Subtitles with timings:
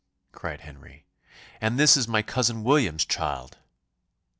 [0.31, 1.05] cried Henry,
[1.61, 3.59] "and this is my cousin William's child!"